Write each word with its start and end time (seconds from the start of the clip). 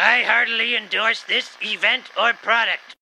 I 0.00 0.22
heartily 0.22 0.76
endorse 0.76 1.24
this 1.24 1.56
event 1.60 2.04
or 2.16 2.32
product. 2.32 2.97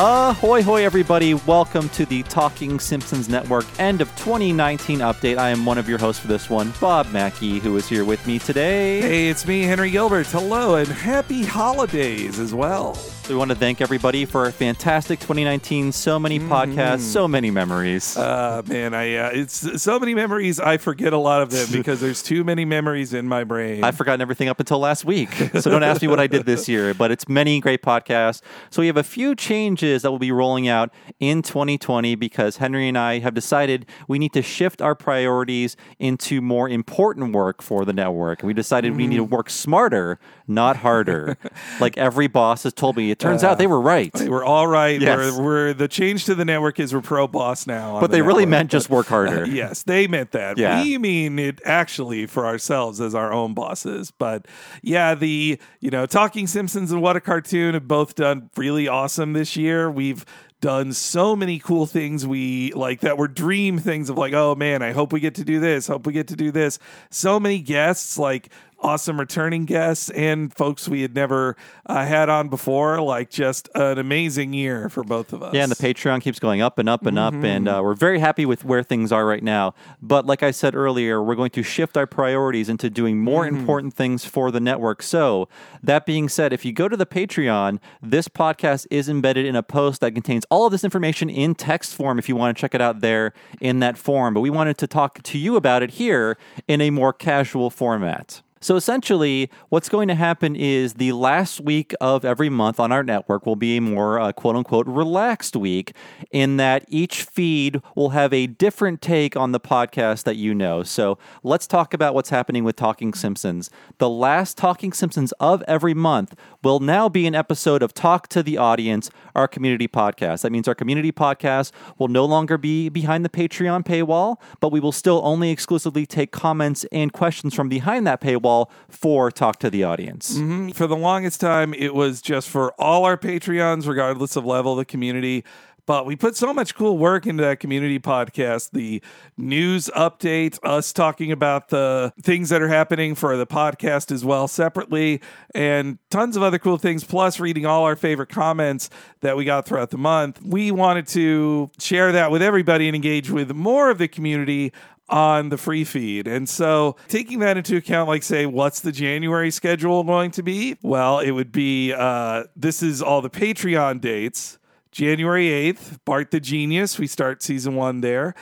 Ahoy, 0.00 0.62
hoy, 0.62 0.84
everybody. 0.84 1.34
Welcome 1.34 1.88
to 1.88 2.06
the 2.06 2.22
Talking 2.22 2.78
Simpsons 2.78 3.28
Network 3.28 3.66
end 3.80 4.00
of 4.00 4.08
2019 4.10 5.00
update. 5.00 5.38
I 5.38 5.50
am 5.50 5.66
one 5.66 5.76
of 5.76 5.88
your 5.88 5.98
hosts 5.98 6.22
for 6.22 6.28
this 6.28 6.48
one, 6.48 6.72
Bob 6.80 7.10
Mackey, 7.10 7.58
who 7.58 7.76
is 7.76 7.88
here 7.88 8.04
with 8.04 8.24
me 8.24 8.38
today. 8.38 9.00
Hey, 9.00 9.28
it's 9.28 9.44
me, 9.44 9.62
Henry 9.62 9.90
Gilbert. 9.90 10.28
Hello, 10.28 10.76
and 10.76 10.86
happy 10.86 11.44
holidays 11.44 12.38
as 12.38 12.54
well. 12.54 12.96
We 13.28 13.34
want 13.34 13.50
to 13.50 13.56
thank 13.56 13.82
everybody 13.82 14.24
for 14.24 14.46
a 14.46 14.52
fantastic 14.52 15.18
2019. 15.18 15.92
So 15.92 16.18
many 16.18 16.38
podcasts, 16.38 17.00
so 17.00 17.28
many 17.28 17.50
memories. 17.50 18.16
Uh, 18.16 18.62
man, 18.66 18.94
I 18.94 19.16
uh, 19.16 19.30
it's 19.34 19.82
so 19.82 19.98
many 19.98 20.14
memories. 20.14 20.58
I 20.58 20.78
forget 20.78 21.12
a 21.12 21.18
lot 21.18 21.42
of 21.42 21.50
them 21.50 21.66
because 21.72 22.00
there's 22.00 22.22
too 22.22 22.42
many 22.42 22.64
memories 22.64 23.12
in 23.12 23.28
my 23.28 23.44
brain. 23.44 23.84
I've 23.84 23.96
forgotten 23.96 24.22
everything 24.22 24.48
up 24.48 24.60
until 24.60 24.78
last 24.78 25.04
week. 25.04 25.30
So 25.58 25.70
don't 25.70 25.82
ask 25.82 26.00
me 26.00 26.08
what 26.08 26.20
I 26.20 26.26
did 26.26 26.46
this 26.46 26.68
year, 26.68 26.94
but 26.94 27.10
it's 27.10 27.28
many 27.28 27.60
great 27.60 27.82
podcasts. 27.82 28.40
So 28.70 28.80
we 28.80 28.86
have 28.86 28.96
a 28.96 29.02
few 29.02 29.34
changes 29.34 29.87
that 29.96 30.10
will 30.10 30.18
be 30.18 30.32
rolling 30.32 30.68
out 30.68 30.92
in 31.20 31.42
2020 31.42 32.14
because 32.14 32.58
Henry 32.58 32.88
and 32.88 32.98
I 32.98 33.18
have 33.18 33.34
decided 33.34 33.86
we 34.06 34.18
need 34.18 34.32
to 34.32 34.42
shift 34.42 34.82
our 34.82 34.94
priorities 34.94 35.76
into 35.98 36.40
more 36.40 36.68
important 36.68 37.34
work 37.34 37.62
for 37.62 37.84
the 37.84 37.92
network. 37.92 38.42
We 38.42 38.54
decided 38.54 38.96
we 38.96 39.06
need 39.06 39.16
to 39.16 39.24
mm-hmm. 39.24 39.34
work 39.34 39.50
smarter, 39.50 40.18
not 40.46 40.78
harder. 40.78 41.36
like 41.80 41.96
every 41.96 42.26
boss 42.26 42.64
has 42.64 42.72
told 42.72 42.96
me, 42.96 43.10
it 43.10 43.18
turns 43.18 43.44
out 43.44 43.58
they 43.58 43.66
were 43.66 43.80
right. 43.80 44.12
They 44.12 44.28
were 44.28 44.44
all 44.44 44.66
right. 44.66 45.00
Yes. 45.00 45.36
We're, 45.36 45.42
we're 45.42 45.74
the 45.74 45.88
change 45.88 46.24
to 46.26 46.34
the 46.34 46.44
network 46.44 46.80
is 46.80 46.94
we're 46.94 47.00
pro 47.00 47.26
boss 47.26 47.66
now. 47.66 48.00
But 48.00 48.10
the 48.10 48.18
they 48.18 48.22
really 48.22 48.44
network. 48.44 48.50
meant 48.50 48.70
just 48.70 48.90
work 48.90 49.06
harder. 49.06 49.46
yes, 49.48 49.82
they 49.82 50.06
meant 50.06 50.32
that. 50.32 50.58
Yeah. 50.58 50.82
We 50.82 50.98
mean 50.98 51.38
it 51.38 51.60
actually 51.64 52.26
for 52.26 52.46
ourselves 52.46 53.00
as 53.00 53.14
our 53.14 53.32
own 53.32 53.54
bosses. 53.54 54.10
But 54.10 54.46
yeah, 54.82 55.14
the 55.14 55.58
you 55.80 55.90
know, 55.90 56.06
Talking 56.06 56.46
Simpsons 56.46 56.90
and 56.90 57.02
What 57.02 57.16
a 57.16 57.20
Cartoon 57.20 57.74
have 57.74 57.86
both 57.86 58.14
done 58.14 58.50
really 58.56 58.88
awesome 58.88 59.32
this 59.32 59.56
year. 59.56 59.77
We've 59.86 60.24
done 60.60 60.92
so 60.92 61.36
many 61.36 61.58
cool 61.58 61.86
things 61.86 62.26
we 62.26 62.72
like 62.72 63.00
that 63.00 63.16
were 63.16 63.28
dream 63.28 63.78
things 63.78 64.10
of 64.10 64.18
like, 64.18 64.32
oh 64.32 64.54
man, 64.54 64.82
I 64.82 64.92
hope 64.92 65.12
we 65.12 65.20
get 65.20 65.36
to 65.36 65.44
do 65.44 65.60
this, 65.60 65.86
hope 65.86 66.06
we 66.06 66.12
get 66.12 66.28
to 66.28 66.36
do 66.36 66.50
this. 66.50 66.78
So 67.10 67.38
many 67.38 67.60
guests, 67.60 68.18
like 68.18 68.50
awesome 68.80 69.18
returning 69.18 69.64
guests 69.64 70.08
and 70.10 70.54
folks 70.54 70.88
we 70.88 71.02
had 71.02 71.14
never 71.14 71.56
uh, 71.86 72.04
had 72.06 72.28
on 72.28 72.48
before. 72.48 73.00
Like 73.00 73.30
just 73.30 73.68
an 73.74 73.98
amazing 73.98 74.52
year 74.52 74.88
for 74.88 75.02
both 75.04 75.32
of 75.32 75.42
us. 75.42 75.54
Yeah, 75.54 75.62
and 75.64 75.72
the 75.72 75.76
Patreon 75.76 76.20
keeps 76.20 76.38
going 76.38 76.60
up 76.60 76.78
and 76.78 76.88
up 76.88 77.06
and 77.06 77.18
up, 77.18 77.34
and 77.34 77.66
Mm-hmm. 77.66 77.68
uh, 77.68 77.82
we're 77.82 77.94
very 77.94 78.18
happy 78.18 78.46
with 78.46 78.64
where 78.64 78.82
things 78.82 79.10
are 79.12 79.26
right 79.26 79.42
now. 79.42 79.74
But 80.00 80.26
like 80.26 80.42
I 80.42 80.50
said 80.52 80.74
earlier, 80.74 81.22
we're 81.22 81.34
going 81.34 81.50
to 81.50 81.62
shift 81.62 81.96
our 81.96 82.06
priorities 82.06 82.68
into 82.68 82.88
doing 82.90 83.18
more 83.18 83.44
Mm-hmm. 83.44 83.56
important 83.56 83.94
things 83.94 84.24
for 84.24 84.50
the 84.50 84.60
network. 84.60 85.02
So, 85.02 85.48
that 85.82 86.06
being 86.06 86.28
said, 86.28 86.52
if 86.52 86.64
you 86.64 86.72
go 86.72 86.88
to 86.88 86.96
the 86.96 87.06
Patreon, 87.06 87.78
this 88.02 88.28
podcast 88.28 88.86
is 88.90 89.08
embedded 89.08 89.46
in 89.46 89.56
a 89.56 89.62
post 89.62 90.00
that 90.00 90.12
contains 90.12 90.44
all 90.50 90.66
of 90.66 90.72
this 90.72 90.84
information 90.84 91.28
in 91.30 91.54
text 91.54 91.94
form 91.94 92.18
if 92.18 92.28
you 92.28 92.36
want 92.36 92.56
to 92.56 92.60
check 92.60 92.74
it 92.74 92.80
out 92.80 93.00
there 93.00 93.32
in 93.60 93.80
that 93.80 93.98
form. 93.98 94.34
But 94.34 94.40
we 94.40 94.50
wanted 94.50 94.78
to 94.78 94.86
talk 94.86 95.22
to 95.22 95.38
you 95.38 95.56
about 95.56 95.82
it 95.82 95.92
here 95.92 96.36
in 96.66 96.80
a 96.80 96.90
more 96.90 97.12
casual 97.12 97.70
format. 97.70 98.42
So 98.60 98.74
essentially, 98.74 99.50
what's 99.68 99.88
going 99.88 100.08
to 100.08 100.14
happen 100.14 100.56
is 100.56 100.94
the 100.94 101.12
last 101.12 101.60
week 101.60 101.94
of 102.00 102.24
every 102.24 102.48
month 102.48 102.80
on 102.80 102.90
our 102.90 103.04
network 103.04 103.46
will 103.46 103.56
be 103.56 103.76
a 103.76 103.80
more 103.80 104.18
uh, 104.18 104.32
quote 104.32 104.56
unquote 104.56 104.86
relaxed 104.86 105.54
week, 105.54 105.92
in 106.32 106.56
that 106.56 106.84
each 106.88 107.22
feed 107.22 107.80
will 107.94 108.10
have 108.10 108.32
a 108.32 108.48
different 108.48 109.00
take 109.00 109.36
on 109.36 109.52
the 109.52 109.60
podcast 109.60 110.24
that 110.24 110.36
you 110.36 110.54
know. 110.54 110.82
So 110.82 111.18
let's 111.44 111.66
talk 111.66 111.94
about 111.94 112.14
what's 112.14 112.30
happening 112.30 112.64
with 112.64 112.74
Talking 112.74 113.14
Simpsons. 113.14 113.70
The 113.98 114.08
last 114.08 114.56
Talking 114.56 114.92
Simpsons 114.92 115.32
of 115.38 115.62
every 115.68 115.94
month 115.94 116.34
will 116.64 116.80
now 116.80 117.08
be 117.08 117.26
an 117.26 117.34
episode 117.36 117.82
of 117.82 117.94
Talk 117.94 118.26
to 118.28 118.42
the 118.42 118.58
Audience, 118.58 119.10
our 119.36 119.46
community 119.46 119.86
podcast. 119.86 120.42
That 120.42 120.50
means 120.50 120.66
our 120.66 120.74
community 120.74 121.12
podcast 121.12 121.70
will 121.96 122.08
no 122.08 122.24
longer 122.24 122.58
be 122.58 122.88
behind 122.88 123.24
the 123.24 123.28
Patreon 123.28 123.84
paywall, 123.84 124.36
but 124.58 124.72
we 124.72 124.80
will 124.80 124.92
still 124.92 125.20
only 125.24 125.50
exclusively 125.50 126.06
take 126.06 126.32
comments 126.32 126.84
and 126.90 127.12
questions 127.12 127.54
from 127.54 127.68
behind 127.68 128.06
that 128.06 128.20
paywall 128.20 128.47
for 128.88 129.30
Talk 129.30 129.58
to 129.60 129.70
the 129.70 129.84
Audience. 129.84 130.34
Mm-hmm. 130.34 130.70
For 130.70 130.86
the 130.86 130.96
longest 130.96 131.40
time, 131.40 131.74
it 131.74 131.94
was 131.94 132.20
just 132.22 132.48
for 132.48 132.72
all 132.80 133.04
our 133.04 133.16
Patreons, 133.16 133.86
regardless 133.86 134.36
of 134.36 134.44
level 134.44 134.72
of 134.72 134.78
the 134.78 134.84
community. 134.84 135.44
But 135.88 136.04
we 136.04 136.16
put 136.16 136.36
so 136.36 136.52
much 136.52 136.74
cool 136.74 136.98
work 136.98 137.26
into 137.26 137.42
that 137.44 137.60
community 137.60 137.98
podcast 137.98 138.72
the 138.72 139.02
news 139.38 139.88
update, 139.96 140.58
us 140.62 140.92
talking 140.92 141.32
about 141.32 141.70
the 141.70 142.12
things 142.22 142.50
that 142.50 142.60
are 142.60 142.68
happening 142.68 143.14
for 143.14 143.38
the 143.38 143.46
podcast 143.46 144.12
as 144.12 144.22
well 144.22 144.48
separately, 144.48 145.22
and 145.54 145.96
tons 146.10 146.36
of 146.36 146.42
other 146.42 146.58
cool 146.58 146.76
things, 146.76 147.04
plus 147.04 147.40
reading 147.40 147.64
all 147.64 147.84
our 147.84 147.96
favorite 147.96 148.28
comments 148.28 148.90
that 149.22 149.34
we 149.34 149.46
got 149.46 149.64
throughout 149.64 149.88
the 149.88 149.96
month. 149.96 150.42
We 150.42 150.70
wanted 150.70 151.06
to 151.08 151.70
share 151.78 152.12
that 152.12 152.30
with 152.30 152.42
everybody 152.42 152.86
and 152.86 152.94
engage 152.94 153.30
with 153.30 153.52
more 153.52 153.88
of 153.88 153.96
the 153.96 154.08
community 154.08 154.74
on 155.08 155.48
the 155.48 155.56
free 155.56 155.84
feed. 155.84 156.26
And 156.28 156.48
so, 156.48 156.96
taking 157.08 157.38
that 157.40 157.56
into 157.56 157.76
account, 157.76 158.08
like, 158.08 158.22
say, 158.22 158.46
what's 158.46 158.80
the 158.80 158.92
January 158.92 159.50
schedule 159.50 160.04
going 160.04 160.30
to 160.32 160.42
be? 160.42 160.76
Well, 160.82 161.18
it 161.20 161.30
would 161.30 161.52
be 161.52 161.92
uh, 161.92 162.44
this 162.56 162.82
is 162.82 163.02
all 163.02 163.22
the 163.22 163.30
Patreon 163.30 164.00
dates. 164.00 164.58
January 164.90 165.46
8th, 165.46 165.98
Bart 166.04 166.30
the 166.30 166.40
Genius. 166.40 166.98
We 166.98 167.06
start 167.06 167.42
season 167.42 167.74
one 167.74 168.00
there. 168.00 168.34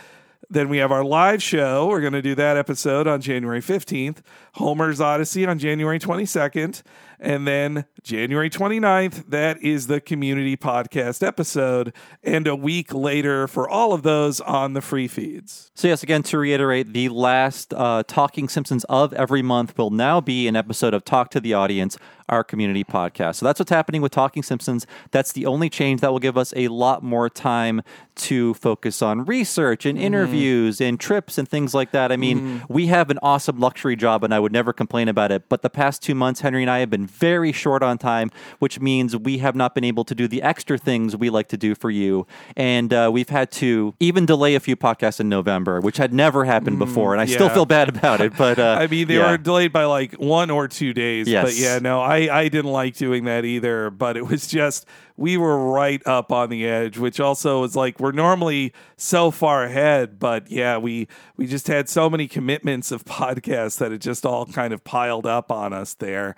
Then 0.49 0.69
we 0.69 0.79
have 0.79 0.93
our 0.93 1.05
live 1.05 1.43
show. 1.43 1.89
We're 1.89 2.01
going 2.01 2.13
to 2.13 2.23
do 2.23 2.35
that 2.37 2.57
episode 2.57 3.07
on 3.07 3.21
January 3.21 3.61
15th. 3.61 4.19
Homer's 4.55 5.01
Odyssey 5.01 5.45
on 5.45 5.59
January 5.59 5.99
22nd. 5.99 6.83
And 7.19 7.47
then 7.47 7.87
January 8.03 8.51
29th, 8.51 9.31
that 9.31 9.63
is 9.63 9.87
the 9.87 10.01
community 10.01 10.57
podcast 10.57 11.27
episode. 11.27 11.95
And 12.23 12.47
a 12.47 12.55
week 12.55 12.93
later 12.95 13.49
for 13.49 13.69
all 13.69 13.93
of 13.93 14.03
those 14.03 14.41
on 14.41 14.75
the 14.75 14.81
free 14.81 15.09
feeds. 15.09 15.71
So, 15.75 15.89
yes, 15.89 16.03
again, 16.03 16.23
to 16.25 16.39
reiterate, 16.39 16.93
the 16.93 17.09
last 17.09 17.75
uh, 17.75 18.03
Talking 18.07 18.49
Simpsons 18.49 18.85
of 18.85 19.13
every 19.13 19.43
month 19.43 19.77
will 19.77 19.91
now 19.91 20.21
be 20.21 20.47
an 20.49 20.57
episode 20.57 20.95
of 20.95 21.05
Talk 21.05 21.31
to 21.31 21.41
the 21.41 21.55
Audience, 21.55 21.99
our 22.29 22.43
community 22.43 22.85
podcast. 22.85 23.37
So, 23.37 23.47
that's 23.47 23.59
what's 23.59 23.71
happening 23.71 24.03
with 24.03 24.13
Talking 24.13 24.43
Simpsons. 24.43 24.87
That's 25.11 25.33
the 25.33 25.47
only 25.47 25.69
change 25.69 26.01
that 26.01 26.13
will 26.13 26.19
give 26.19 26.39
us 26.39 26.53
a 26.57 26.69
lot 26.69 27.03
more 27.03 27.29
time 27.29 27.83
to 28.17 28.55
focus 28.55 29.03
on 29.03 29.25
research 29.25 29.85
and 29.85 29.99
interviews 29.99 30.81
and 30.81 30.99
trips 30.99 31.37
and 31.37 31.49
things 31.49 31.75
like 31.75 31.91
that. 31.93 32.11
I 32.11 32.17
mean, 32.17 32.63
we 32.69 32.87
have 32.87 33.11
an 33.11 33.19
awesome 33.23 33.59
luxury 33.59 33.97
job, 33.97 34.25
and 34.25 34.33
I 34.33 34.41
would 34.41 34.53
never 34.53 34.73
complain 34.73 35.09
about 35.09 35.31
it. 35.31 35.49
But 35.49 35.63
the 35.63 35.71
past 35.71 36.03
two 36.03 36.15
months, 36.15 36.41
Henry 36.41 36.63
and 36.63 36.71
I 36.71 36.79
have 36.79 36.91
been 36.91 37.06
very 37.07 37.53
short 37.53 37.83
on 37.83 37.99
time, 37.99 38.31
which 38.59 38.81
means 38.81 39.17
we 39.17 39.39
have 39.39 39.55
not 39.55 39.75
been 39.75 39.85
able 39.85 40.05
to 40.05 40.15
do 40.15 40.29
the 40.29 40.43
extra 40.43 40.79
things 40.79 41.17
we 41.17 41.31
like 41.31 41.49
to 41.49 41.57
do 41.57 41.75
for 41.75 41.91
you. 41.91 42.27
And 42.57 42.93
uh, 42.93 43.11
we've 43.13 43.29
had 43.29 43.51
to 43.53 43.95
even 44.01 44.27
delay 44.27 44.55
a 44.55 44.61
few 44.61 44.77
podcasts 44.77 45.21
in 45.21 45.29
November, 45.29 45.81
which 45.81 45.97
had 45.97 46.13
never 46.13 46.45
happened 46.45 46.79
before. 46.79 47.13
And 47.13 47.21
I 47.21 47.27
still 47.27 47.49
feel 47.49 47.67
bad 47.67 47.89
about 47.89 48.21
it. 48.21 48.37
But 48.37 48.59
uh, 48.59 48.77
I 48.81 48.87
mean, 48.87 49.09
they 49.09 49.17
yeah. 49.17 49.31
were 49.31 49.39
delayed 49.39 49.73
by 49.73 49.85
like 49.85 50.15
one 50.15 50.51
or 50.51 50.69
two 50.69 50.93
days. 50.93 51.29
Yes. 51.29 51.45
But 51.45 51.57
yeah, 51.57 51.79
no, 51.79 52.01
I, 52.01 52.29
I 52.41 52.49
didn't 52.49 52.73
like 52.73 52.97
doing 52.97 53.25
that 53.25 53.45
either. 53.45 53.91
But 53.91 54.17
it 54.17 54.27
was 54.27 54.47
just, 54.47 54.87
we 55.17 55.37
were 55.37 55.71
right 55.71 56.03
up 56.07 56.31
on 56.33 56.51
the 56.51 56.67
edge, 56.67 56.99
which 56.99 57.21
also 57.21 57.65
is 57.65 57.75
like, 57.75 57.99
we're 57.99 58.13
normally 58.13 58.73
so 58.97 59.31
far 59.31 59.65
ahead. 59.65 60.19
But 60.19 60.51
yeah, 60.51 60.79
we, 60.79 61.09
we 61.37 61.47
just 61.47 61.69
had 61.69 61.89
so 61.89 62.11
many 62.11 62.29
commitments 62.29 62.93
of 62.93 63.05
podcasts 63.05 63.79
that 63.79 63.93
it 63.93 63.99
just 63.99 64.27
all 64.27 64.47
kind 64.47 64.73
of 64.73 64.85
piled 64.85 65.27
up 65.27 65.51
on 65.51 65.73
us 65.73 65.95
there. 65.95 66.37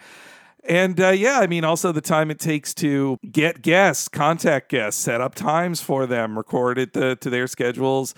And 0.69 1.01
uh, 1.01 1.09
yeah, 1.09 1.41
I 1.41 1.47
mean, 1.47 1.65
also 1.65 1.93
the 1.93 2.03
time 2.03 2.31
it 2.31 2.39
takes 2.39 2.75
to 2.75 3.19
get 3.33 3.63
guests, 3.63 4.07
contact 4.07 4.69
guests, 4.69 5.03
set 5.03 5.23
up 5.23 5.35
times 5.35 5.81
for 5.81 6.07
them, 6.07 6.37
record 6.37 6.77
it 6.77 6.93
to, 6.93 7.17
to 7.17 7.31
their 7.31 7.47
schedules, 7.47 8.15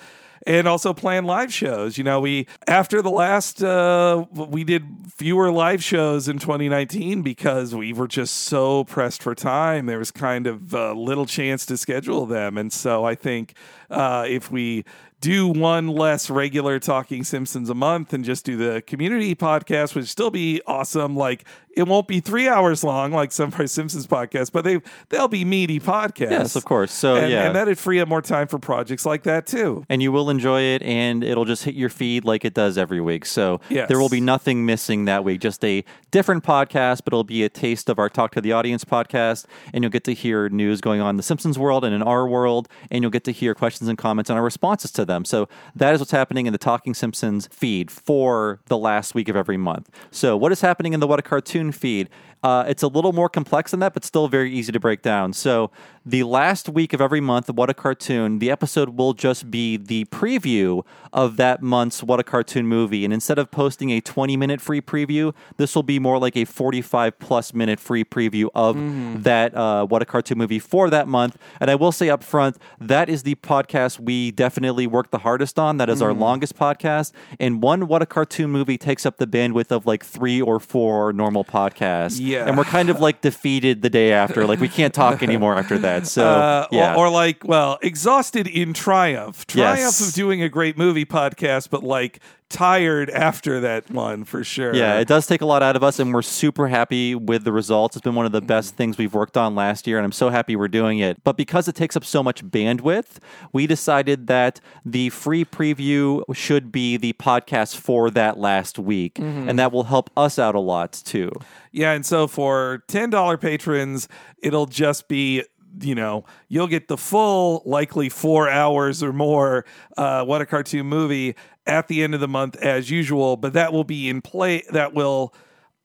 and 0.46 0.66
also 0.66 0.92
plan 0.92 1.26
live 1.26 1.52
shows. 1.52 1.96
You 1.96 2.02
know, 2.02 2.20
we 2.20 2.48
after 2.66 3.02
the 3.02 3.10
last 3.10 3.62
uh, 3.62 4.24
we 4.32 4.64
did 4.64 4.84
fewer 5.14 5.52
live 5.52 5.84
shows 5.84 6.26
in 6.26 6.38
2019 6.38 7.22
because 7.22 7.72
we 7.72 7.92
were 7.92 8.08
just 8.08 8.34
so 8.34 8.82
pressed 8.82 9.22
for 9.22 9.34
time. 9.34 9.86
There 9.86 9.98
was 9.98 10.10
kind 10.10 10.48
of 10.48 10.74
uh, 10.74 10.92
little 10.94 11.26
chance 11.26 11.64
to 11.66 11.76
schedule 11.76 12.26
them, 12.26 12.58
and 12.58 12.72
so 12.72 13.04
I 13.04 13.14
think 13.14 13.54
uh, 13.90 14.26
if 14.28 14.50
we 14.50 14.84
do 15.20 15.48
one 15.48 15.86
less 15.88 16.30
regular 16.30 16.78
Talking 16.78 17.24
Simpsons 17.24 17.68
a 17.68 17.74
month 17.74 18.12
and 18.12 18.24
just 18.24 18.44
do 18.46 18.56
the 18.56 18.82
community 18.82 19.34
podcast, 19.34 19.94
which 19.94 20.06
still 20.06 20.30
be 20.30 20.62
awesome. 20.66 21.14
Like 21.14 21.44
it 21.76 21.84
won't 21.86 22.08
be 22.08 22.20
three 22.20 22.48
hours 22.48 22.82
long 22.82 23.12
like 23.12 23.32
some 23.32 23.48
of 23.48 23.58
our 23.60 23.66
Simpsons 23.66 24.06
podcasts, 24.06 24.50
but 24.52 24.64
they 24.64 24.80
they'll 25.08 25.28
be 25.28 25.44
meaty 25.44 25.78
podcasts. 25.80 26.30
Yes, 26.30 26.56
of 26.56 26.64
course. 26.64 26.92
So 26.92 27.16
and, 27.16 27.30
yeah, 27.30 27.46
and 27.46 27.54
that'd 27.56 27.78
free 27.78 28.00
up 28.00 28.08
more 28.08 28.22
time 28.22 28.48
for 28.48 28.58
projects 28.58 29.06
like 29.06 29.22
that 29.24 29.46
too. 29.46 29.84
and 29.88 30.02
you 30.02 30.10
will 30.12 30.30
enjoy 30.30 30.60
it 30.62 30.82
and 30.82 31.22
it'll 31.22 31.44
just 31.44 31.64
hit 31.64 31.74
your 31.74 31.88
feed 31.88 32.24
like 32.24 32.44
it 32.44 32.54
does 32.54 32.76
every 32.76 33.00
week 33.00 33.24
so 33.24 33.60
Yes. 33.68 33.88
there 33.88 33.98
will 33.98 34.08
be 34.08 34.20
nothing 34.20 34.66
missing 34.66 35.04
that 35.04 35.22
week 35.24 35.40
just 35.40 35.64
a 35.64 35.84
different 36.10 36.42
podcast 36.44 37.02
but 37.04 37.12
it'll 37.12 37.24
be 37.24 37.44
a 37.44 37.48
taste 37.48 37.88
of 37.88 37.98
our 37.98 38.08
talk 38.08 38.32
to 38.32 38.40
the 38.40 38.52
audience 38.52 38.84
podcast 38.84 39.46
and 39.72 39.84
you'll 39.84 39.90
get 39.90 40.04
to 40.04 40.12
hear 40.12 40.48
news 40.48 40.80
going 40.80 41.00
on 41.00 41.10
in 41.10 41.16
the 41.16 41.22
simpsons 41.22 41.58
world 41.58 41.84
and 41.84 41.94
in 41.94 42.02
our 42.02 42.26
world 42.26 42.68
and 42.90 43.02
you'll 43.02 43.10
get 43.10 43.24
to 43.24 43.32
hear 43.32 43.54
questions 43.54 43.88
and 43.88 43.96
comments 43.98 44.28
and 44.30 44.36
our 44.38 44.44
responses 44.44 44.90
to 44.90 45.04
them 45.04 45.24
so 45.24 45.48
that 45.74 45.94
is 45.94 46.00
what's 46.00 46.10
happening 46.12 46.46
in 46.46 46.52
the 46.52 46.58
talking 46.58 46.94
simpsons 46.94 47.48
feed 47.52 47.90
for 47.90 48.60
the 48.66 48.76
last 48.78 49.14
week 49.14 49.28
of 49.28 49.36
every 49.36 49.56
month 49.56 49.88
so 50.10 50.36
what 50.36 50.50
is 50.52 50.60
happening 50.62 50.92
in 50.92 51.00
the 51.00 51.06
what 51.06 51.18
a 51.18 51.22
cartoon 51.22 51.59
feed 51.70 52.08
uh, 52.42 52.64
it's 52.68 52.82
a 52.82 52.88
little 52.88 53.12
more 53.12 53.28
complex 53.28 53.70
than 53.70 53.80
that, 53.80 53.94
but 53.94 54.04
still 54.04 54.28
very 54.28 54.52
easy 54.52 54.72
to 54.72 54.80
break 54.80 55.02
down. 55.02 55.32
So, 55.32 55.70
the 56.06 56.22
last 56.22 56.68
week 56.68 56.94
of 56.94 57.00
every 57.00 57.20
month, 57.20 57.50
What 57.50 57.68
a 57.68 57.74
Cartoon, 57.74 58.38
the 58.38 58.50
episode 58.50 58.96
will 58.96 59.12
just 59.12 59.50
be 59.50 59.76
the 59.76 60.06
preview 60.06 60.82
of 61.12 61.36
that 61.36 61.62
month's 61.62 62.02
What 62.02 62.18
a 62.18 62.24
Cartoon 62.24 62.66
movie. 62.66 63.04
And 63.04 63.12
instead 63.12 63.38
of 63.38 63.50
posting 63.50 63.90
a 63.90 64.00
20 64.00 64.34
minute 64.36 64.62
free 64.62 64.80
preview, 64.80 65.34
this 65.58 65.74
will 65.74 65.82
be 65.82 65.98
more 65.98 66.18
like 66.18 66.36
a 66.38 66.46
45 66.46 67.18
plus 67.18 67.52
minute 67.52 67.78
free 67.78 68.02
preview 68.02 68.48
of 68.54 68.76
that 69.24 69.54
uh, 69.54 69.84
What 69.86 70.00
a 70.00 70.06
Cartoon 70.06 70.38
movie 70.38 70.58
for 70.58 70.88
that 70.88 71.06
month. 71.06 71.36
And 71.60 71.70
I 71.70 71.74
will 71.74 71.92
say 71.92 72.08
up 72.08 72.24
front, 72.24 72.56
that 72.80 73.10
is 73.10 73.22
the 73.24 73.34
podcast 73.34 74.00
we 74.00 74.30
definitely 74.30 74.86
work 74.86 75.10
the 75.10 75.18
hardest 75.18 75.58
on. 75.58 75.76
That 75.76 75.90
is 75.90 76.00
our 76.00 76.14
longest 76.14 76.56
podcast. 76.56 77.12
And 77.38 77.62
one 77.62 77.88
What 77.88 78.00
a 78.00 78.06
Cartoon 78.06 78.50
movie 78.50 78.78
takes 78.78 79.04
up 79.04 79.18
the 79.18 79.26
bandwidth 79.26 79.70
of 79.70 79.84
like 79.84 80.02
three 80.02 80.40
or 80.40 80.58
four 80.58 81.12
normal 81.12 81.44
podcasts. 81.44 82.18
Yeah. 82.18 82.29
And 82.38 82.56
we're 82.56 82.64
kind 82.64 82.90
of 82.90 83.00
like 83.00 83.20
defeated 83.20 83.82
the 83.82 83.90
day 83.90 84.12
after. 84.12 84.46
Like 84.46 84.60
we 84.60 84.68
can't 84.68 84.94
talk 84.94 85.22
anymore 85.28 85.56
after 85.56 85.78
that. 85.78 86.06
So 86.06 86.24
Uh, 86.26 86.66
yeah. 86.70 86.94
or, 86.94 87.06
or 87.06 87.10
like, 87.10 87.44
well, 87.44 87.78
exhausted 87.82 88.46
in 88.46 88.72
triumph. 88.72 89.46
Triumph 89.46 89.78
Yes. 89.80 90.08
of 90.08 90.14
doing 90.14 90.42
a 90.42 90.48
great 90.48 90.76
movie 90.78 91.04
podcast, 91.04 91.70
but 91.70 91.82
like 91.82 92.20
tired 92.50 93.08
after 93.10 93.60
that 93.60 93.90
one 93.90 94.24
for 94.24 94.44
sure. 94.44 94.74
yeah, 94.74 94.98
it 94.98 95.08
does 95.08 95.26
take 95.26 95.40
a 95.40 95.46
lot 95.46 95.62
out 95.62 95.76
of 95.76 95.82
us, 95.82 95.98
and 95.98 96.12
we're 96.12 96.20
super 96.20 96.68
happy 96.68 97.14
with 97.14 97.44
the 97.44 97.52
results. 97.52 97.96
It's 97.96 98.02
been 98.02 98.16
one 98.16 98.26
of 98.26 98.32
the 98.32 98.42
best 98.42 98.74
things 98.74 98.98
we've 98.98 99.14
worked 99.14 99.36
on 99.36 99.54
last 99.54 99.86
year, 99.86 99.96
and 99.96 100.04
I'm 100.04 100.12
so 100.12 100.28
happy 100.28 100.56
we're 100.56 100.68
doing 100.68 100.98
it. 100.98 101.22
But 101.24 101.36
because 101.36 101.68
it 101.68 101.74
takes 101.74 101.96
up 101.96 102.04
so 102.04 102.22
much 102.22 102.44
bandwidth, 102.44 103.18
we 103.52 103.66
decided 103.66 104.26
that 104.26 104.60
the 104.84 105.10
free 105.10 105.44
preview 105.44 106.22
should 106.34 106.70
be 106.72 106.96
the 106.96 107.12
podcast 107.14 107.76
for 107.76 108.10
that 108.10 108.38
last 108.38 108.78
week, 108.78 109.14
mm-hmm. 109.14 109.48
and 109.48 109.58
that 109.58 109.72
will 109.72 109.84
help 109.84 110.10
us 110.16 110.38
out 110.38 110.54
a 110.54 110.60
lot 110.60 110.92
too. 110.92 111.30
Yeah, 111.72 111.92
and 111.92 112.04
so 112.04 112.26
for 112.26 112.82
ten 112.88 113.10
dollar 113.10 113.38
patrons, 113.38 114.08
it'll 114.42 114.66
just 114.66 115.08
be 115.08 115.44
you 115.80 115.94
know 115.94 116.24
you'll 116.48 116.66
get 116.66 116.88
the 116.88 116.96
full 116.96 117.62
likely 117.64 118.08
four 118.08 118.48
hours 118.48 119.02
or 119.02 119.12
more 119.12 119.64
uh 119.96 120.24
what 120.24 120.40
a 120.40 120.46
cartoon 120.46 120.86
movie 120.86 121.34
at 121.66 121.88
the 121.88 122.02
end 122.02 122.14
of 122.14 122.20
the 122.20 122.28
month 122.28 122.56
as 122.56 122.90
usual 122.90 123.36
but 123.36 123.52
that 123.52 123.72
will 123.72 123.84
be 123.84 124.08
in 124.08 124.20
play 124.20 124.62
that 124.70 124.94
will 124.94 125.34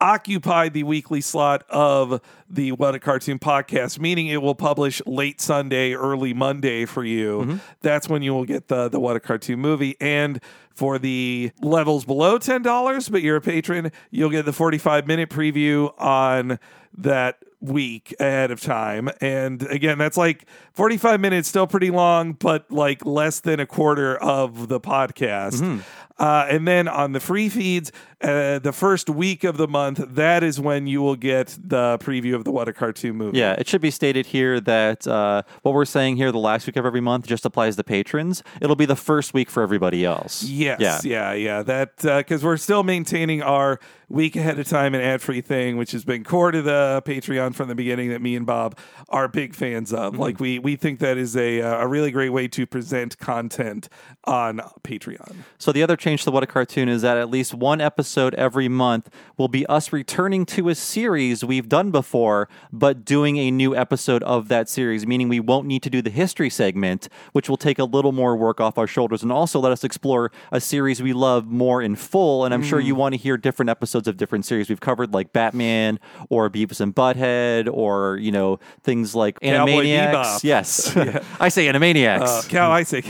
occupy 0.01 0.67
the 0.67 0.83
weekly 0.83 1.21
slot 1.21 1.63
of 1.69 2.21
the 2.49 2.71
what 2.73 2.93
a 2.93 2.99
cartoon 2.99 3.39
podcast 3.39 3.97
meaning 3.97 4.27
it 4.27 4.41
will 4.41 4.55
publish 4.55 5.01
late 5.05 5.39
sunday 5.39 5.93
early 5.93 6.33
monday 6.33 6.85
for 6.85 7.03
you. 7.03 7.59
That's 7.81 8.09
when 8.09 8.21
you 8.21 8.33
will 8.33 8.45
get 8.45 8.67
the 8.67 8.89
the 8.89 8.99
what 8.99 9.15
a 9.15 9.19
cartoon 9.21 9.59
movie. 9.59 9.95
And 10.01 10.41
for 10.73 10.99
the 10.99 11.51
levels 11.61 12.03
below 12.03 12.37
$10 12.37 13.11
but 13.11 13.21
you're 13.21 13.37
a 13.37 13.41
patron 13.41 13.91
you'll 14.11 14.29
get 14.29 14.43
the 14.43 14.51
45 14.51 15.07
minute 15.07 15.29
preview 15.29 15.93
on 15.99 16.59
that 16.97 17.37
week 17.65 18.13
ahead 18.19 18.51
of 18.51 18.61
time. 18.61 19.09
And 19.21 19.61
again 19.63 19.97
that's 19.97 20.17
like 20.17 20.45
45 20.73 21.19
minutes 21.19 21.47
still 21.49 21.67
pretty 21.67 21.91
long 21.91 22.33
but 22.33 22.69
like 22.71 23.05
less 23.05 23.39
than 23.39 23.59
a 23.59 23.65
quarter 23.65 24.15
of 24.17 24.67
the 24.67 24.79
podcast. 24.79 25.61
Uh, 26.17 26.47
and 26.49 26.65
then 26.67 26.87
on 26.87 27.11
the 27.11 27.19
free 27.19 27.49
feeds 27.49 27.91
uh, 28.25 28.59
the 28.59 28.71
first 28.73 29.09
week 29.09 29.43
of 29.43 29.57
the 29.57 29.67
month 29.67 29.99
that 30.15 30.43
is 30.43 30.59
when 30.59 30.87
you 30.87 31.01
will 31.01 31.15
get 31.15 31.57
the 31.63 31.97
preview 31.99 32.35
of 32.35 32.43
the 32.43 32.51
what 32.51 32.67
a 32.67 32.73
cartoon 32.73 33.15
movie 33.15 33.37
Yeah, 33.37 33.53
it 33.53 33.67
should 33.67 33.81
be 33.81 33.91
stated 33.91 34.25
here 34.25 34.59
that 34.61 35.05
uh, 35.07 35.43
what 35.61 35.73
we're 35.73 35.85
saying 35.85 36.17
here, 36.17 36.31
the 36.31 36.39
last 36.39 36.65
week 36.67 36.75
of 36.75 36.85
every 36.85 37.01
month, 37.01 37.27
just 37.27 37.45
applies 37.45 37.75
to 37.75 37.83
patrons. 37.83 38.43
It'll 38.61 38.75
be 38.75 38.85
the 38.85 38.95
first 38.95 39.33
week 39.33 39.49
for 39.49 39.61
everybody 39.61 40.03
else. 40.03 40.43
Yes, 40.43 40.79
Yeah. 40.81 40.99
yeah, 41.03 41.33
yeah. 41.33 41.63
That 41.63 41.97
because 41.97 42.43
we're 42.43 42.57
still 42.57 42.83
maintaining 42.83 43.41
our 43.43 43.79
week 44.07 44.35
ahead 44.35 44.59
of 44.59 44.67
time 44.67 44.93
and 44.93 45.03
ad 45.03 45.21
free 45.21 45.41
thing, 45.41 45.77
which 45.77 45.91
has 45.91 46.05
been 46.05 46.23
core 46.23 46.51
to 46.51 46.61
the 46.61 47.03
Patreon 47.05 47.53
from 47.55 47.67
the 47.67 47.75
beginning. 47.75 48.09
That 48.09 48.21
me 48.21 48.35
and 48.35 48.45
Bob 48.45 48.77
are 49.09 49.27
big 49.27 49.53
fans 49.53 49.93
of. 49.93 50.13
Mm-hmm. 50.13 50.21
Like 50.21 50.39
we 50.39 50.59
we 50.59 50.75
think 50.75 50.99
that 50.99 51.17
is 51.17 51.35
a 51.35 51.61
uh, 51.61 51.83
a 51.83 51.87
really 51.87 52.11
great 52.11 52.29
way 52.29 52.47
to 52.47 52.65
present 52.65 53.17
content 53.19 53.89
on 54.23 54.61
Patreon. 54.83 55.35
So 55.57 55.71
the 55.71 55.83
other 55.83 55.95
change 55.95 56.23
to 56.23 56.31
What 56.31 56.43
a 56.43 56.47
Cartoon 56.47 56.89
is 56.89 57.01
that 57.03 57.17
at 57.17 57.29
least 57.29 57.53
one 57.53 57.81
episode 57.81 58.14
every 58.17 58.67
month 58.67 59.09
will 59.37 59.47
be 59.47 59.65
us 59.67 59.91
returning 59.91 60.45
to 60.45 60.69
a 60.69 60.75
series 60.75 61.43
we've 61.43 61.67
done 61.67 61.91
before, 61.91 62.47
but 62.71 63.03
doing 63.03 63.37
a 63.37 63.51
new 63.51 63.75
episode 63.75 64.23
of 64.23 64.47
that 64.47 64.69
series, 64.69 65.05
meaning 65.05 65.27
we 65.27 65.39
won't 65.39 65.67
need 65.67 65.83
to 65.83 65.89
do 65.89 66.01
the 66.01 66.09
history 66.09 66.49
segment, 66.49 67.09
which 67.33 67.49
will 67.49 67.57
take 67.57 67.79
a 67.79 67.83
little 67.83 68.11
more 68.11 68.35
work 68.35 68.61
off 68.61 68.77
our 68.77 68.87
shoulders 68.87 69.21
and 69.23 69.31
also 69.31 69.59
let 69.59 69.71
us 69.71 69.83
explore 69.83 70.31
a 70.51 70.61
series 70.61 71.01
we 71.01 71.13
love 71.13 71.47
more 71.47 71.81
in 71.81 71.95
full. 71.95 72.45
And 72.45 72.53
I'm 72.53 72.63
sure 72.63 72.79
you 72.79 72.95
want 72.95 73.13
to 73.13 73.17
hear 73.17 73.37
different 73.37 73.69
episodes 73.69 74.07
of 74.07 74.17
different 74.17 74.45
series 74.45 74.69
we've 74.69 74.79
covered, 74.79 75.13
like 75.13 75.33
Batman 75.33 75.99
or 76.29 76.49
Beavis 76.49 76.79
and 76.79 76.95
Butthead, 76.95 77.69
or 77.71 78.17
you 78.17 78.31
know 78.31 78.59
things 78.83 79.15
like 79.15 79.39
Cowboy 79.41 79.71
Animaniacs. 79.71 80.13
Bebop. 80.13 80.43
Yes, 80.43 80.97
I 81.39 81.49
say 81.49 81.67
Animaniacs. 81.67 82.21
Uh, 82.21 82.41
cow, 82.47 82.71
I 82.71 82.83
say, 82.83 83.03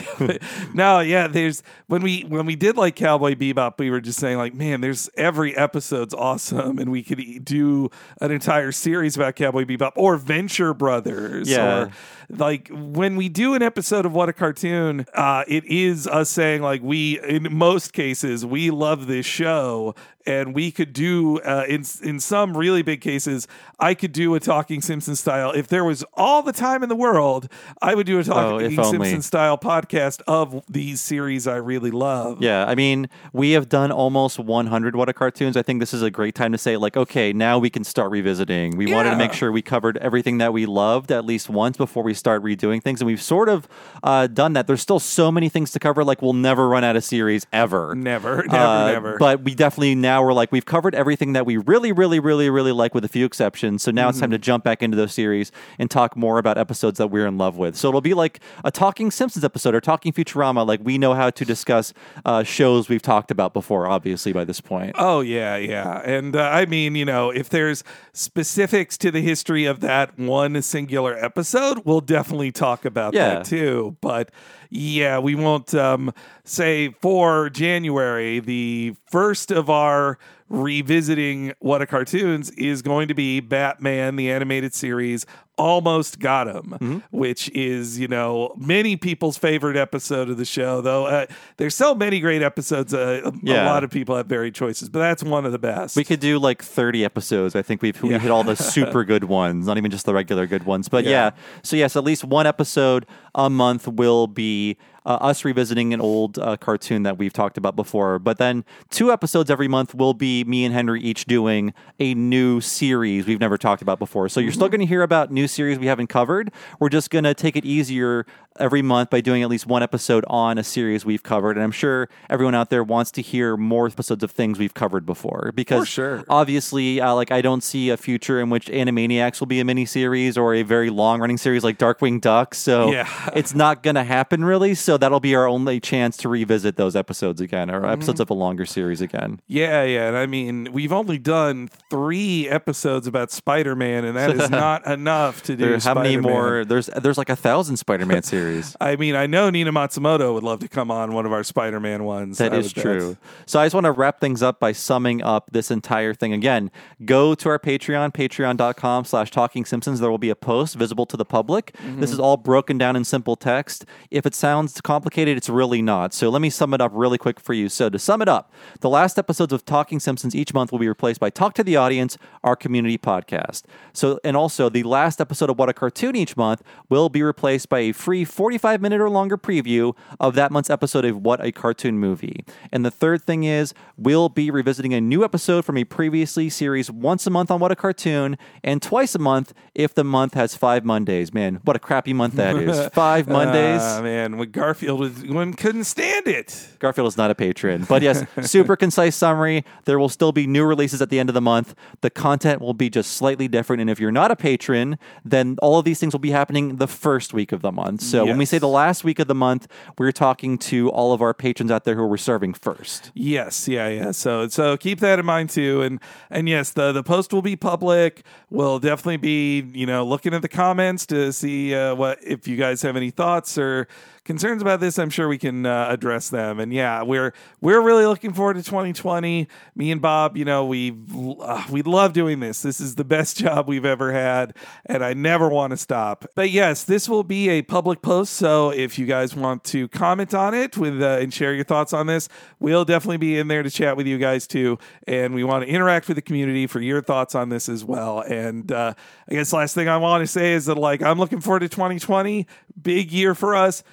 no, 0.74 1.00
yeah. 1.00 1.28
There's 1.28 1.64
when 1.88 2.02
we 2.02 2.22
when 2.24 2.46
we 2.46 2.56
did 2.56 2.78
like 2.78 2.96
Cowboy 2.96 3.36
Bebop, 3.36 3.78
we 3.80 3.90
were 3.90 4.02
just 4.02 4.20
saying 4.20 4.38
like, 4.38 4.54
man, 4.54 4.82
there's 4.86 5.10
every 5.18 5.58
episode's 5.58 6.14
awesome, 6.14 6.78
and 6.78 6.92
we 6.92 7.02
could 7.02 7.44
do 7.44 7.90
an 8.22 8.30
entire 8.30 8.72
series 8.72 9.16
about 9.16 9.36
Cowboy 9.36 9.66
Bebop 9.66 9.94
or 9.96 10.16
Venture 10.16 10.76
Brothers, 10.76 11.50
Yeah. 11.50 11.86
or 11.86 11.92
like 12.30 12.70
when 12.72 13.16
we 13.16 13.30
do 13.30 13.54
an 13.54 13.62
episode 13.62 14.06
of 14.06 14.14
What 14.14 14.30
a 14.30 14.34
Cartoon, 14.34 15.06
uh, 15.14 15.44
it 15.48 15.64
is 15.66 16.08
us 16.08 16.30
saying 16.30 16.62
like 16.62 16.82
we 16.82 17.20
in 17.22 17.48
most 17.52 17.94
cases 17.94 18.46
we 18.46 18.70
love 18.72 19.08
this 19.08 19.26
show. 19.26 19.96
And 20.28 20.56
we 20.56 20.72
could 20.72 20.92
do 20.92 21.38
uh, 21.42 21.66
in 21.70 21.84
in 22.02 22.20
some 22.20 22.58
really 22.58 22.82
big 22.82 23.00
cases, 23.00 23.48
I 23.80 23.94
could 23.94 24.12
do 24.12 24.34
a 24.34 24.40
Talking 24.40 24.82
Simpson 24.82 25.16
style. 25.16 25.52
If 25.52 25.68
there 25.68 25.84
was 25.86 26.04
all 26.16 26.42
the 26.42 26.52
time 26.52 26.82
in 26.82 26.90
the 26.90 26.96
world, 26.96 27.48
I 27.80 27.94
would 27.94 28.08
do 28.08 28.18
a 28.18 28.22
Oh, 28.22 28.24
Talking 28.24 28.80
only. 28.80 28.90
Simpson 28.90 29.22
style 29.22 29.56
podcast 29.56 30.24
of 30.28 30.64
these 30.68 31.00
series 31.00 31.46
I 31.46 31.58
really 31.58 31.92
love. 31.92 32.42
Yeah, 32.42 32.66
I 32.66 32.74
mean, 32.74 33.08
we 33.34 33.52
have 33.52 33.70
done 33.70 33.92
almost 33.92 34.40
100 34.40 34.96
What 34.96 35.10
a 35.10 35.14
Cartoons. 35.14 35.56
I 35.56 35.62
think 35.62 35.80
this 35.80 35.94
is 35.94 36.02
a 36.02 36.10
great 36.10 36.34
time 36.34 36.52
to 36.54 36.58
say, 36.58 36.76
like, 36.76 36.98
okay, 36.98 37.32
now 37.32 37.60
we 37.60 37.70
can 37.70 37.84
start 37.84 38.10
revisiting. 38.10 38.78
We 38.78 38.92
wanted 38.92 39.12
to 39.12 39.18
make 39.18 39.32
sure 39.34 39.52
we 39.52 39.62
covered 39.62 39.98
everything 39.98 40.40
that 40.40 40.54
we 40.54 40.66
loved 40.66 41.12
at 41.12 41.24
least 41.24 41.50
once 41.52 41.78
before 41.78 42.02
we 42.02 42.15
start 42.16 42.44
redoing 42.44 42.82
things. 42.82 43.02
And 43.02 43.06
we've 43.08 43.22
sort 43.22 43.50
of 43.50 43.68
uh, 44.04 44.28
done 44.28 44.54
that. 44.54 44.68
There's 44.68 44.82
still 44.82 45.00
so 45.00 45.32
many 45.32 45.50
things 45.50 45.72
to 45.72 45.80
cover. 45.80 46.04
Like, 46.04 46.22
we'll 46.22 46.34
never 46.34 46.68
run 46.68 46.84
out 46.84 46.96
of 46.96 47.04
series 47.04 47.46
ever. 47.54 47.94
Never, 47.96 48.44
never, 48.48 48.56
Uh, 48.58 48.92
never. 48.92 49.18
But 49.18 49.42
we 49.44 49.54
definitely 49.56 49.96
now 49.96 50.24
we're 50.24 50.34
like, 50.34 50.52
we've 50.52 50.66
covered 50.66 50.96
everything 50.96 51.34
that 51.34 51.46
we 51.46 51.58
really, 51.58 51.92
really, 51.92 52.20
really, 52.20 52.50
really 52.50 52.72
like 52.72 52.94
with 52.94 53.06
a 53.06 53.10
few 53.10 53.26
exceptions. 53.26 53.84
So 53.84 53.92
now 53.92 54.10
it's 54.10 54.16
Mm-hmm. 54.18 54.22
time 54.24 54.32
to 54.32 54.38
jump 54.38 54.64
back 54.64 54.82
into 54.82 54.96
those 54.98 55.14
series 55.14 55.52
and 55.78 55.92
talk 55.92 56.16
more 56.16 56.38
about 56.40 56.58
episodes 56.58 56.98
that 57.00 57.08
we're 57.08 57.28
in 57.28 57.38
love 57.38 57.58
with. 57.58 57.76
So 57.76 57.90
it'll 57.90 58.00
be 58.02 58.14
like 58.14 58.40
a 58.64 58.72
Talking 58.72 59.12
Simpsons 59.12 59.44
episode 59.44 59.76
or 59.76 59.82
Talking 59.82 60.14
Futurama. 60.14 60.66
Like 60.66 60.80
we 60.84 60.98
know 60.98 61.14
how 61.14 61.30
to 61.30 61.46
discuss 61.46 61.94
uh, 62.24 62.44
shows 62.44 62.88
we've 62.90 63.02
talked 63.02 63.30
about 63.32 63.54
before, 63.54 63.88
obviously, 63.88 64.32
by 64.32 64.46
this 64.46 64.62
point. 64.62 64.96
Oh 64.98 65.20
yeah, 65.22 65.58
yeah, 65.58 66.00
and 66.06 66.36
uh, 66.36 66.42
I 66.44 66.66
mean, 66.66 66.96
you 66.96 67.04
know, 67.06 67.30
if 67.30 67.50
there's 67.50 67.84
specifics 68.14 68.98
to 68.98 69.12
the 69.12 69.22
history 69.22 69.66
of 69.66 69.82
that 69.82 70.18
one 70.18 70.62
singular 70.62 71.16
episode, 71.18 71.82
we'll 71.86 72.02
definitely 72.06 72.52
talk 72.52 72.86
about 72.86 73.14
Yeah. 73.14 73.36
that 73.36 73.46
too. 73.46 73.98
But 74.02 74.32
yeah, 74.70 75.20
we 75.20 75.36
won't 75.36 75.74
um, 75.74 76.14
say 76.44 76.90
for 77.02 77.50
January. 77.50 78.40
The 78.40 78.96
first 79.10 79.52
of 79.52 79.70
our 79.70 80.18
revisiting 80.50 81.54
what 81.60 81.82
a 81.82 81.86
cartoons 81.88 82.50
is 82.52 82.82
going 82.82 83.08
to 83.08 83.14
be 83.14 83.40
Batman 83.40 84.16
the 84.16 84.32
animated 84.32 84.74
series. 84.74 85.26
Almost 85.58 86.20
got 86.20 86.48
him, 86.50 86.64
Mm-hmm. 86.82 86.98
which 87.18 87.50
is 87.52 87.98
you 87.98 88.10
know 88.10 88.54
many 88.58 88.98
people's 88.98 89.38
favorite 89.38 89.78
episode 89.78 90.30
of 90.30 90.36
the 90.36 90.44
show. 90.44 90.82
Though 90.82 91.06
uh, 91.06 91.28
there's 91.56 91.74
so 91.76 91.96
many 91.96 92.20
great 92.20 92.42
episodes, 92.42 92.94
uh, 92.94 93.22
a- 93.24 93.30
a 93.54 93.64
lot 93.66 93.86
of 93.86 93.90
people 93.90 94.18
have 94.18 94.26
varied 94.26 94.54
choices, 94.54 94.90
but 94.90 95.00
that's 95.00 95.24
one 95.24 95.46
of 95.46 95.54
the 95.54 95.58
best. 95.60 95.96
We 95.96 96.04
could 96.04 96.20
do 96.20 96.40
like 96.40 96.62
30 96.62 97.06
episodes. 97.06 97.56
I 97.56 97.62
think 97.62 97.82
we've 97.82 98.02
we 98.04 98.10
Yeah. 98.10 98.20
hit 98.20 98.32
all 98.32 98.44
the 98.44 98.56
super 98.58 99.06
good 99.06 99.24
ones, 99.26 99.66
not 99.68 99.78
even 99.78 99.92
just 99.92 100.06
the 100.06 100.14
regular 100.14 100.46
good 100.46 100.64
ones. 100.66 100.90
But 100.90 101.06
yeah. 101.06 101.10
Yeah. 101.12 101.32
so 101.64 101.78
yes, 101.78 101.96
at 101.96 102.04
least 102.04 102.26
one 102.26 102.46
episode 102.48 103.06
a 103.34 103.50
month 103.50 103.88
will 103.88 104.28
be 104.28 104.76
uh, 105.06 105.18
us 105.22 105.46
revisiting 105.46 105.94
an 105.94 106.02
old 106.02 106.40
uh, 106.40 106.58
cartoon 106.58 107.04
that 107.04 107.18
we've 107.18 107.34
talked 107.34 107.58
about 107.58 107.76
before. 107.76 108.20
But 108.20 108.38
then 108.38 108.66
two 108.90 109.12
episodes 109.12 109.50
every 109.50 109.68
month 109.68 109.94
will 109.94 110.14
be 110.14 110.44
me 110.44 110.66
and 110.66 110.74
Henry 110.74 111.02
each 111.02 111.26
doing 111.26 111.74
a 112.00 112.14
new 112.14 112.62
series 112.62 113.26
we've 113.28 113.40
never 113.40 113.58
talked 113.58 113.82
about 113.82 114.00
before. 114.00 114.30
So 114.30 114.40
you're 114.40 114.52
still 114.52 114.70
going 114.70 114.82
to 114.82 114.86
hear 114.86 115.02
about 115.04 115.32
new 115.32 115.48
series 115.48 115.78
we 115.80 115.88
haven't 115.88 116.08
covered. 116.08 116.52
We're 116.80 116.90
just 116.90 117.10
going 117.10 117.24
to 117.24 117.34
take 117.34 117.56
it 117.56 117.66
easier 117.66 118.26
every 118.58 118.82
month 118.82 119.10
by 119.10 119.20
doing 119.20 119.44
at 119.44 119.50
least 119.50 119.68
one 119.68 119.84
episode 119.84 120.24
on 120.28 120.58
a 120.58 120.64
series 120.64 121.06
we've 121.06 121.24
covered. 121.24 121.58
And 121.58 121.64
I'm 121.64 121.72
sure 121.72 122.08
everyone 122.30 122.56
out 122.56 122.70
there 122.70 122.84
wants 122.84 123.12
to 123.12 123.22
hear 123.22 123.58
more 123.58 123.88
episodes 123.88 124.24
of 124.24 124.32
things 124.32 124.58
we've 124.58 124.74
covered 124.74 125.06
before 125.06 125.52
because 125.54 125.90
sure. 125.90 126.24
obviously, 126.30 127.02
uh, 127.02 127.14
like 127.14 127.32
I 127.32 127.42
don't 127.42 127.62
see 127.62 127.90
a 127.90 127.98
future 127.98 128.40
in 128.40 128.50
which 128.50 128.68
Animaniacs 128.68 129.40
will 129.42 129.48
be 129.48 129.60
a 129.60 129.66
miniseries 129.66 130.38
or 130.38 130.54
a 130.56 130.64
very 130.64 130.90
long 130.90 131.20
running 131.20 131.38
series 131.38 131.64
like 131.66 131.78
Darkwing 131.78 132.22
Duck. 132.22 132.56
So 132.56 132.92
Yeah. 132.92 133.10
it's 133.36 133.54
not 133.54 133.84
going 133.84 133.96
to 133.96 134.04
happen 134.06 134.46
really. 134.46 134.74
So 134.74 134.95
that'll 134.98 135.20
be 135.20 135.36
our 135.36 135.48
only 135.48 135.80
chance 135.80 136.18
to 136.18 136.30
revisit 136.30 136.76
those 136.76 136.96
episodes 136.96 137.42
again 137.42 137.70
or 137.70 137.86
episodes 137.86 138.20
of 138.20 138.30
a 138.30 138.34
longer 138.34 138.66
series 138.66 139.02
again. 139.02 139.40
Yeah, 139.48 139.84
yeah. 139.84 140.08
And 140.08 140.18
I 140.18 140.26
mean, 140.26 140.70
we've 140.72 140.94
only 140.94 141.18
done 141.18 141.70
three 141.90 142.50
episodes 142.50 143.08
about 143.08 143.32
Spider 143.32 143.76
Man, 143.76 144.06
and 144.06 144.16
that 144.18 144.32
is 144.32 144.50
not 144.50 144.86
enough 144.88 145.44
to 145.44 145.56
do. 145.56 145.66
There, 145.66 145.80
how 145.80 145.94
many 145.94 146.14
Spider-Man. 146.14 146.22
more? 146.22 146.66
There's 146.66 146.88
there's 146.88 147.18
like 147.18 147.30
a 147.30 147.36
thousand 147.36 147.78
Spider-Man 147.78 148.24
series. 148.36 148.76
I 148.80 148.96
mean, 148.96 149.16
I 149.16 149.28
know 149.28 149.50
Nina 149.50 149.72
Matsumoto 149.72 150.34
would 150.34 150.44
love 150.44 150.60
to 150.60 150.68
come 150.68 150.92
on 150.92 151.14
one 151.14 151.26
of 151.26 151.32
our 151.32 151.44
Spider 151.44 151.80
Man 151.80 152.04
ones. 152.04 152.38
That 152.38 152.54
I 152.54 152.58
is 152.58 152.74
true. 152.74 153.18
So 153.46 153.60
I 153.60 153.66
just 153.66 153.74
want 153.74 153.86
to 153.86 153.92
wrap 153.92 154.20
things 154.20 154.42
up 154.44 154.60
by 154.60 154.72
summing 154.72 155.22
up 155.22 155.50
this 155.52 155.72
entire 155.72 156.14
thing 156.14 156.34
again. 156.34 156.72
Go 157.04 157.36
to 157.36 157.50
our 157.50 157.60
Patreon, 157.60 158.14
patreon.com 158.14 159.06
slash 159.06 159.32
talking 159.32 159.66
Simpsons. 159.66 160.00
There 160.00 160.12
will 160.12 160.18
be 160.18 160.30
a 160.30 160.36
post 160.36 160.76
visible 160.76 161.06
to 161.08 161.18
the 161.18 161.26
public. 161.26 161.74
Mm-hmm. 161.78 162.02
This 162.02 162.12
is 162.12 162.20
all 162.20 162.38
broken 162.38 162.78
down 162.78 162.96
in 162.96 163.04
simple 163.04 163.36
text. 163.36 163.86
If 164.12 164.26
it 164.26 164.36
sounds 164.36 164.82
complicated, 164.86 165.36
it's 165.36 165.50
really 165.50 165.82
not. 165.82 166.14
So 166.14 166.30
let 166.30 166.42
me 166.42 166.50
sum 166.50 166.74
it 166.74 166.80
up 166.80 166.92
really 166.94 167.18
quick 167.18 167.40
for 167.40 167.54
you. 167.54 167.68
So 167.68 167.90
to 167.90 168.00
sum 168.00 168.22
it 168.22 168.30
up, 168.30 168.54
the 168.80 168.90
last 168.90 169.20
episodes 169.20 169.52
of 169.52 169.66
Talking 169.66 170.00
Simpsons 170.00 170.36
each 170.36 170.54
month 170.54 170.72
will 170.72 170.80
be 170.80 170.88
replaced 170.88 171.20
by 171.20 171.30
Talk 171.30 171.54
to 171.56 171.64
the 171.64 171.76
Audience, 171.76 172.18
our 172.44 172.56
community 172.56 172.98
podcast. 172.98 173.64
So 173.92 174.20
and 174.24 174.38
also 174.38 174.70
the 174.70 174.84
last 174.84 175.20
episode 175.20 175.50
of 175.50 175.58
What 175.58 175.68
a 175.68 175.74
Cartoon 175.74 176.16
each 176.16 176.38
month 176.38 176.62
will 176.88 177.10
be 177.10 177.22
replaced 177.22 177.68
by 177.68 177.80
a 177.80 177.92
free 177.92 178.24
45 178.24 178.80
minute 178.82 179.02
or 179.02 179.10
longer 179.10 179.38
preview 179.38 179.96
of 180.20 180.36
that 180.36 180.52
month's 180.52 180.70
episode 180.70 181.04
of 181.04 181.18
What 181.18 181.44
a 181.44 181.52
Cartoon 181.52 181.98
Movie. 181.98 182.46
And 182.72 182.86
the 182.86 182.92
third 182.92 183.24
thing 183.24 183.44
is 183.44 183.74
we'll 183.98 184.30
be 184.30 184.50
revisiting 184.52 184.94
a 184.94 185.02
new 185.02 185.26
episode 185.26 185.66
from 185.66 185.78
a 185.78 185.84
previously 185.84 186.50
series 186.50 186.90
once 186.92 187.26
a 187.26 187.32
month 187.32 187.50
on 187.50 187.60
What 187.60 187.72
a 187.72 187.76
Cartoon 187.76 188.38
and 188.64 188.82
twice 188.82 189.16
a 189.16 189.20
month 189.20 189.52
if 189.74 189.96
the 189.96 190.04
month 190.04 190.36
has 190.36 190.56
five 190.56 190.86
Mondays. 190.86 191.34
Man, 191.34 191.60
what 191.64 191.76
a 191.76 191.80
crappy 191.80 192.14
month 192.14 192.36
that 192.36 192.56
is. 192.56 192.88
Five 192.94 193.28
Mondays. 193.28 193.82
Ah, 193.82 194.02
man, 194.02 194.38
when 194.38 194.52
Garfield 194.52 194.75
was, 194.82 195.24
when 195.24 195.54
couldn't 195.54 195.86
stand 195.86 196.28
it. 196.28 196.68
Garfield 196.80 197.08
is 197.08 197.18
not 197.18 197.32
a 197.32 197.36
patron. 197.36 197.86
But 197.88 198.02
yes, 198.02 198.26
super 198.42 198.76
concise 198.76 199.16
summary. 199.16 199.64
There 199.86 200.00
will 200.00 200.10
still 200.10 200.32
be 200.32 200.48
new 200.48 200.66
releases 200.66 201.02
at 201.02 201.10
the 201.10 201.20
end 201.20 201.30
of 201.30 201.34
the 201.34 201.42
month. 201.42 201.76
The 202.02 202.10
content 202.10 202.62
will 202.62 202.74
be 202.74 202.90
just 202.90 203.12
slightly 203.12 203.48
different. 203.48 203.82
And 203.82 203.90
if 203.90 204.00
you're 204.00 204.12
not 204.12 204.32
a 204.32 204.36
patron, 204.36 204.98
then 205.24 205.58
all 205.62 205.80
of 205.80 205.86
these 205.86 206.00
things 206.00 206.14
will 206.14 206.20
be 206.20 206.32
happening 206.32 206.78
the 206.78 206.88
first 206.88 207.34
week 207.34 207.52
of 207.52 207.62
the 207.62 207.72
month. 207.72 208.02
So 208.02 208.26
when 208.26 208.38
we 208.38 208.46
say 208.46 208.58
the 208.58 208.68
last 208.68 209.04
week 209.04 209.20
of 209.20 209.28
the 209.28 209.36
month, 209.36 209.68
we're 209.98 210.12
talking 210.12 210.58
to 210.60 210.90
all 210.90 211.14
of 211.14 211.22
our 211.22 211.34
patrons 211.34 211.72
out 211.72 211.84
there 211.84 211.96
who 211.96 212.06
we're 212.06 212.18
serving 212.18 212.54
first. 212.54 213.12
Yes, 213.14 213.68
yeah, 213.68 213.88
yeah. 213.88 214.12
So 214.12 214.48
so 214.48 214.78
keep 214.78 215.00
that 215.00 215.20
in 215.20 215.26
mind 215.26 215.50
too. 215.50 215.82
And 215.82 216.00
and 216.30 216.50
yes, 216.50 216.72
the 216.72 216.92
the 216.92 217.04
post 217.04 217.34
will 217.34 217.42
be 217.42 217.56
public. 217.56 218.24
We'll 218.50 218.80
definitely 218.80 219.18
be 219.18 219.62
you 219.74 219.86
know 219.86 220.06
looking 220.06 220.34
at 220.34 220.42
the 220.42 220.50
comments 220.50 221.06
to 221.08 221.32
see 221.32 221.74
uh, 221.74 221.96
what 221.96 222.20
if 222.24 222.48
you 222.48 222.58
guys 222.58 222.82
have 222.82 222.96
any 222.96 223.12
thoughts 223.12 223.58
or 223.58 223.88
concerns 224.26 224.62
about 224.62 224.80
this. 224.80 225.00
I'm 225.00 225.12
sure 225.12 225.28
we 225.28 225.38
can 225.38 225.66
uh, 225.66 225.88
address 225.90 226.30
them. 226.30 226.60
And 226.60 226.74
yeah, 226.74 227.04
we're 227.04 227.34
we're 227.62 227.80
really 227.80 228.06
looking 228.06 228.34
forward 228.34 228.56
to 228.56 228.64
2020. 228.64 229.48
Me 229.76 229.92
and 229.92 230.02
Bob, 230.02 230.36
you 230.36 230.44
know, 230.44 230.66
we 230.66 230.94
uh, 231.40 231.64
we 231.70 231.84
love 231.84 232.12
doing 232.12 232.40
this. 232.40 232.62
This 232.62 232.82
is 232.82 232.96
the 232.96 233.06
best 233.06 233.38
job 233.46 233.68
we've 233.68 233.86
ever 233.86 234.12
had, 234.12 234.56
and 234.86 235.04
I 235.04 235.14
never 235.14 235.48
want 235.48 235.72
to 235.72 235.78
stop. 235.78 236.26
But 236.36 236.50
yes, 236.50 236.84
this 236.84 237.08
will 237.08 237.24
be 237.24 237.50
a 237.50 237.62
public 237.62 238.02
post. 238.02 238.34
So 238.34 238.72
if 238.72 239.00
you 239.00 239.06
guys 239.06 239.36
want 239.36 239.64
to 239.66 239.88
comment 239.88 240.34
on 240.34 240.54
it 240.54 240.76
with 240.76 241.02
uh, 241.02 241.20
and 241.22 241.34
share 241.34 241.54
your 241.54 241.64
thoughts 241.64 241.94
on 241.94 242.08
this, 242.08 242.28
we'll 242.60 242.86
definitely 242.86 243.18
be 243.18 243.38
in 243.38 243.48
there 243.48 243.64
to 243.64 243.70
chat 243.70 243.96
with 243.96 244.08
you 244.08 244.18
guys 244.18 244.48
too. 244.48 244.80
And 245.08 245.36
we 245.36 245.44
want 245.44 245.64
to 245.64 245.70
interact 245.70 246.08
with 246.08 246.16
the 246.16 246.22
community 246.22 246.68
for 246.68 246.82
your 246.82 247.02
thoughts 247.02 247.36
on 247.36 247.50
this 247.50 247.70
as 247.70 247.86
well. 247.86 248.22
And 248.22 248.72
uh, 248.72 248.96
I 249.30 249.34
guess 249.34 249.54
last 249.54 249.76
thing 249.76 249.88
I 249.88 249.98
want 249.98 250.24
to 250.24 250.28
say 250.28 250.54
is 250.54 250.66
that 250.66 250.78
like 250.78 251.04
I'm 251.04 251.20
looking 251.20 251.42
forward 251.42 251.60
to 251.60 251.70
2020, 251.70 252.48
big 252.82 253.12
year 253.12 253.36
for 253.36 253.56
us. 253.56 253.84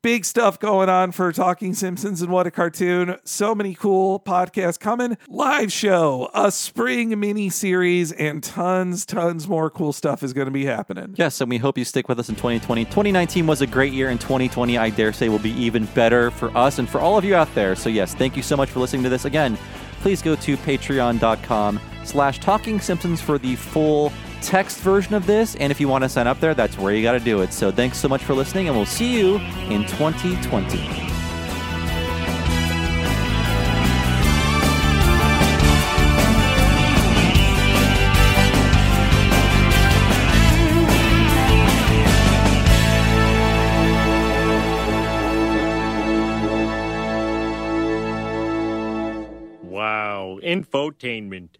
Big 0.00 0.24
stuff 0.24 0.60
going 0.60 0.88
on 0.88 1.10
for 1.10 1.32
Talking 1.32 1.74
Simpsons 1.74 2.22
and 2.22 2.30
What 2.30 2.46
a 2.46 2.52
Cartoon. 2.52 3.16
So 3.24 3.52
many 3.52 3.74
cool 3.74 4.20
podcasts 4.20 4.78
coming. 4.78 5.18
Live 5.26 5.72
show, 5.72 6.30
a 6.34 6.52
spring 6.52 7.18
mini 7.18 7.50
series, 7.50 8.12
and 8.12 8.40
tons, 8.40 9.04
tons 9.04 9.48
more 9.48 9.70
cool 9.70 9.92
stuff 9.92 10.22
is 10.22 10.32
going 10.32 10.44
to 10.44 10.52
be 10.52 10.64
happening. 10.64 11.16
Yes, 11.18 11.40
and 11.40 11.50
we 11.50 11.58
hope 11.58 11.76
you 11.76 11.84
stick 11.84 12.08
with 12.08 12.20
us 12.20 12.28
in 12.28 12.36
2020. 12.36 12.84
2019 12.84 13.48
was 13.48 13.60
a 13.60 13.66
great 13.66 13.92
year, 13.92 14.08
and 14.08 14.20
2020, 14.20 14.78
I 14.78 14.90
dare 14.90 15.12
say, 15.12 15.28
will 15.28 15.40
be 15.40 15.50
even 15.60 15.86
better 15.86 16.30
for 16.30 16.56
us 16.56 16.78
and 16.78 16.88
for 16.88 17.00
all 17.00 17.18
of 17.18 17.24
you 17.24 17.34
out 17.34 17.52
there. 17.56 17.74
So, 17.74 17.88
yes, 17.88 18.14
thank 18.14 18.36
you 18.36 18.42
so 18.44 18.56
much 18.56 18.70
for 18.70 18.78
listening 18.78 19.02
to 19.02 19.08
this. 19.08 19.24
Again, 19.24 19.58
please 20.00 20.22
go 20.22 20.36
to 20.36 20.56
patreon.com 20.58 21.80
slash 22.04 22.38
talking 22.38 22.78
simpsons 22.78 23.20
for 23.20 23.36
the 23.36 23.56
full 23.56 24.12
text 24.42 24.80
version 24.80 25.14
of 25.14 25.26
this. 25.26 25.54
And 25.56 25.70
if 25.70 25.80
you 25.80 25.88
want 25.88 26.04
to 26.04 26.08
sign 26.08 26.26
up 26.26 26.40
there, 26.40 26.54
that's 26.54 26.78
where 26.78 26.94
you 26.94 27.02
got 27.02 27.12
to 27.12 27.20
do 27.20 27.42
it. 27.42 27.52
So, 27.52 27.70
thanks 27.70 27.98
so 27.98 28.08
much 28.08 28.24
for 28.24 28.34
listening, 28.34 28.68
and 28.68 28.76
we'll 28.76 28.86
see 28.86 29.18
you 29.18 29.36
in 29.68 29.86
2020. 29.86 31.08
Wow, 49.62 50.40
infotainment. 50.42 51.50